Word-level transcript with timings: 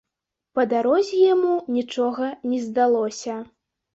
Па 0.59 0.63
дарозе 0.71 1.19
яму 1.33 1.51
нічога 1.77 2.31
не 2.53 2.59
здалося. 2.65 3.35